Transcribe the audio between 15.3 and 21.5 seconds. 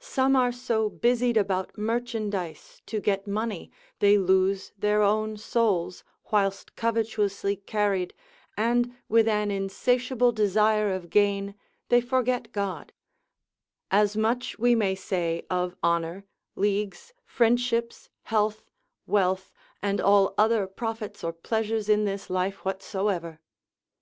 of honour, leagues, friendships, health, wealth, and all other profits or